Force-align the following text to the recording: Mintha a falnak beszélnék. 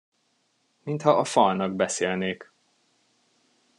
Mintha 0.85 1.15
a 1.17 1.23
falnak 1.23 1.75
beszélnék. 1.75 2.51